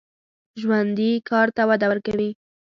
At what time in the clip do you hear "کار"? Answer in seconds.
1.29-1.47